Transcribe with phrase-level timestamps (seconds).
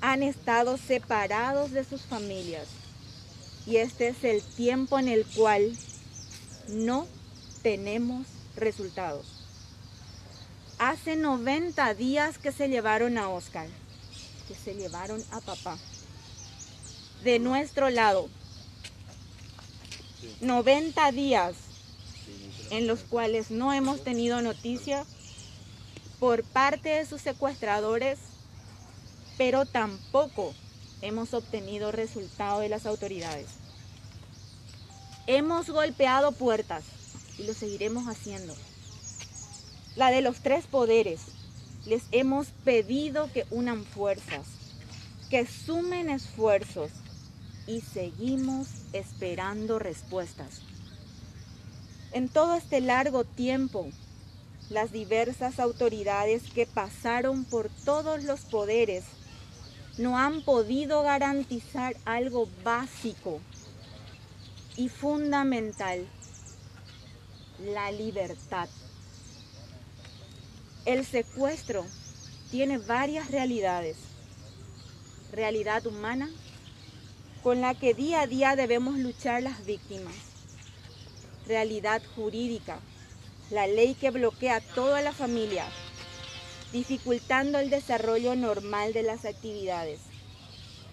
[0.00, 2.66] han estado separados de sus familias.
[3.66, 5.76] Y este es el tiempo en el cual
[6.68, 7.06] no
[7.62, 8.26] tenemos
[8.56, 9.26] resultados.
[10.78, 13.66] Hace 90 días que se llevaron a Oscar,
[14.46, 15.76] que se llevaron a papá.
[17.24, 18.28] De nuestro lado,
[20.40, 21.54] 90 días
[22.70, 25.04] en los cuales no hemos tenido noticia
[26.18, 28.18] por parte de sus secuestradores,
[29.36, 30.54] pero tampoco
[31.00, 33.48] hemos obtenido resultado de las autoridades.
[35.26, 36.84] Hemos golpeado puertas
[37.38, 38.54] y lo seguiremos haciendo
[39.98, 41.20] la de los tres poderes.
[41.84, 44.46] Les hemos pedido que unan fuerzas,
[45.28, 46.90] que sumen esfuerzos
[47.68, 50.62] y seguimos esperando respuestas.
[52.12, 53.90] En todo este largo tiempo,
[54.70, 59.04] las diversas autoridades que pasaron por todos los poderes
[59.98, 63.40] no han podido garantizar algo básico
[64.76, 66.06] y fundamental,
[67.60, 68.70] la libertad.
[70.86, 71.84] El secuestro
[72.50, 73.98] tiene varias realidades.
[75.32, 76.30] Realidad humana
[77.42, 80.14] con la que día a día debemos luchar las víctimas.
[81.46, 82.80] Realidad jurídica,
[83.50, 85.64] la ley que bloquea toda la familia,
[86.72, 90.00] dificultando el desarrollo normal de las actividades.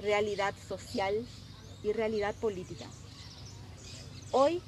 [0.00, 1.26] Realidad social
[1.82, 2.86] y realidad política.
[4.30, 4.60] Hoy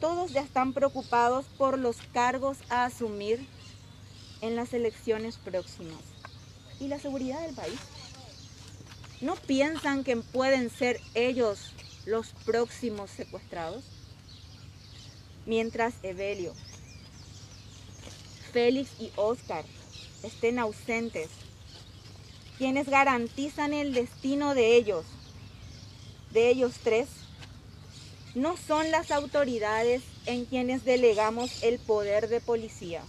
[0.00, 3.46] todos ya están preocupados por los cargos a asumir
[4.40, 6.00] en las elecciones próximas
[6.80, 7.78] y la seguridad del país.
[9.22, 11.72] ¿No piensan que pueden ser ellos
[12.04, 13.82] los próximos secuestrados?
[15.46, 16.52] Mientras Evelio,
[18.52, 19.64] Félix y Oscar
[20.22, 21.30] estén ausentes,
[22.58, 25.06] quienes garantizan el destino de ellos,
[26.32, 27.08] de ellos tres,
[28.34, 33.02] no son las autoridades en quienes delegamos el poder de policía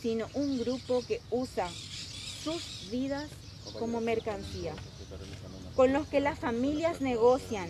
[0.00, 1.68] sino un grupo que usa
[2.42, 3.28] sus vidas
[3.78, 4.74] como mercancía,
[5.76, 7.68] con los que las familias negocian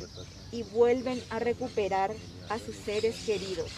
[0.53, 2.15] y vuelven a recuperar
[2.49, 3.71] a sus seres queridos.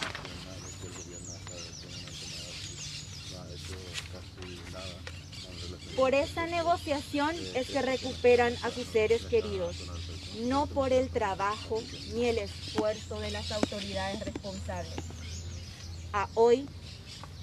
[5.97, 9.77] Por esa negociación es que recuperan a sus seres queridos,
[10.44, 11.82] no por el trabajo
[12.15, 14.94] ni el esfuerzo de las autoridades responsables.
[16.15, 16.67] A hoy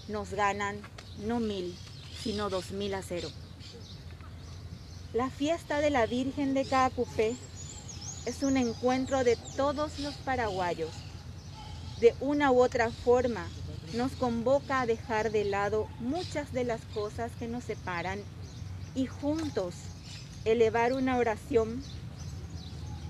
[0.08, 0.82] nos ganan
[1.20, 1.78] no mil,
[2.24, 3.30] sino dos mil a cero.
[5.14, 7.36] La fiesta de la Virgen de Caacupé
[8.28, 10.92] es un encuentro de todos los paraguayos.
[12.00, 13.48] De una u otra forma,
[13.96, 18.20] nos convoca a dejar de lado muchas de las cosas que nos separan
[18.94, 19.74] y juntos
[20.46, 21.82] elevar una oración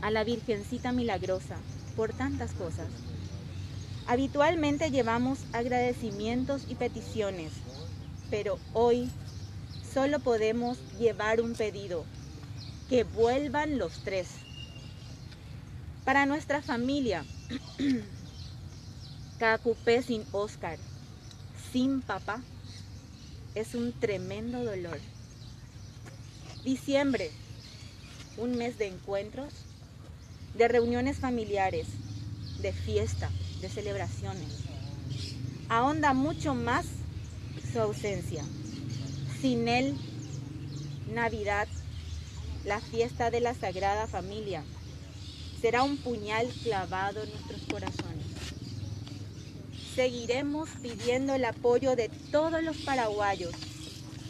[0.02, 1.58] a la Virgencita Milagrosa
[1.98, 2.88] por tantas cosas.
[4.08, 7.52] Habitualmente llevamos agradecimientos y peticiones
[8.30, 9.10] pero hoy
[9.94, 12.06] solo podemos llevar un pedido,
[12.90, 14.28] que vuelvan los tres.
[16.06, 17.26] Para nuestra familia,
[19.40, 20.78] Cacupé sin Oscar,
[21.72, 22.42] sin papá,
[23.56, 25.00] es un tremendo dolor.
[26.64, 27.32] Diciembre,
[28.38, 29.54] un mes de encuentros,
[30.56, 31.88] de reuniones familiares,
[32.62, 33.30] de fiesta,
[33.62, 34.66] de celebraciones.
[35.70, 36.86] Ahonda mucho más
[37.72, 38.44] su ausencia.
[39.42, 39.96] Sin él,
[41.14, 41.70] Navidad,
[42.66, 44.66] la fiesta de la Sagrada Familia,
[45.62, 48.26] será un puñal clavado en nuestros corazones.
[49.96, 53.54] Seguiremos pidiendo el apoyo de todos los paraguayos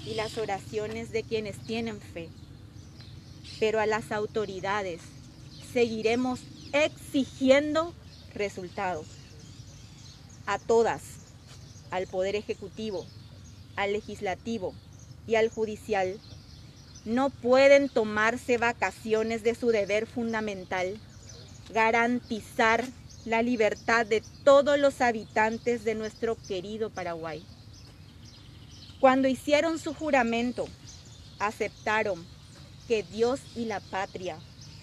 [0.06, 2.30] y las oraciones de quienes tienen fe.
[3.60, 5.02] Pero a las autoridades
[5.74, 6.42] seguiremos
[6.72, 7.96] exigiendo
[8.36, 9.08] resultados.
[10.46, 11.02] A todas,
[11.90, 13.08] al Poder Ejecutivo,
[13.76, 14.76] al Legislativo
[15.30, 16.20] y al Judicial,
[17.06, 21.00] no pueden tomarse vacaciones de su deber fundamental,
[21.72, 22.84] garantizar
[23.26, 27.46] la libertad de todos los habitantes de nuestro querido Paraguay.
[29.00, 30.68] Cuando hicieron su juramento,
[31.38, 32.26] aceptaron
[32.88, 34.40] que Dios y la patria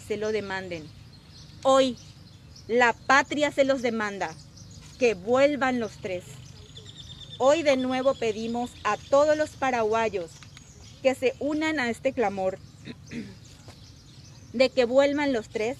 [0.06, 0.88] se lo demanden.
[1.64, 1.98] Hoy
[2.69, 4.32] la patria se los demanda,
[5.00, 6.25] que vuelvan los tres.
[7.38, 10.30] Hoy de nuevo pedimos a todos los paraguayos
[11.02, 12.58] que se unan a este clamor
[14.54, 15.76] de que vuelvan los tres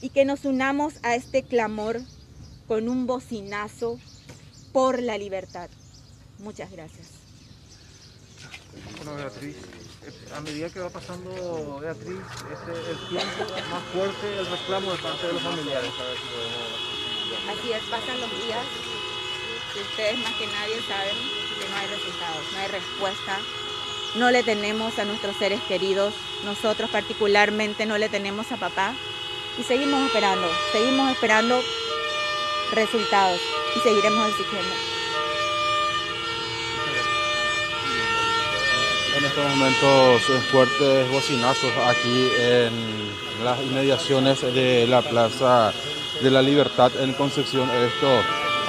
[0.00, 2.00] y que nos unamos a este clamor
[2.66, 4.00] con un bocinazo
[4.72, 5.68] por la libertad.
[6.38, 7.08] Muchas gracias.
[8.96, 9.56] Bueno, Beatriz,
[10.34, 12.16] a medida que va pasando Beatriz,
[12.50, 15.90] este, el tiempo más fuerte el reclamo de parte de los familiares.
[17.50, 19.01] Así es, pasan los días
[19.80, 21.16] ustedes más que nadie saben
[21.58, 23.38] que no hay resultados, no hay respuesta,
[24.16, 26.12] no le tenemos a nuestros seres queridos,
[26.44, 28.94] nosotros particularmente no le tenemos a papá
[29.58, 31.62] y seguimos esperando, seguimos esperando
[32.72, 33.40] resultados
[33.76, 34.74] y seguiremos exigiendo.
[39.16, 45.72] En estos momentos fuertes bocinazos aquí en las inmediaciones de la Plaza
[46.22, 47.68] de la Libertad en Concepción.
[47.70, 48.08] Esto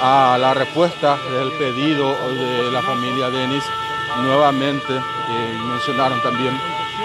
[0.00, 3.64] a la respuesta del pedido de la familia Denis
[4.22, 5.00] nuevamente
[5.68, 6.58] mencionaron también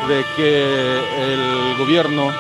[0.07, 1.00] de que
[1.33, 2.31] el gobierno